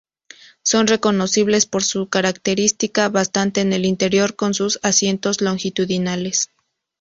Son 0.63 0.87
reconocibles 0.87 1.67
por 1.67 1.83
su 1.83 2.09
característica 2.09 3.07
bastante 3.09 3.61
en 3.61 3.71
el 3.71 3.85
interior 3.85 4.35
con 4.35 4.55
sus 4.55 4.79
asientos 4.81 5.41
longitudinales. 5.41 6.49